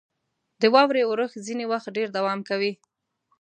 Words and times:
•د 0.61 0.63
واورې 0.73 1.01
اورښت 1.05 1.37
ځینې 1.47 1.65
وخت 1.71 1.87
ډېر 1.97 2.07
دوام 2.17 2.39
کوي. 2.49 2.71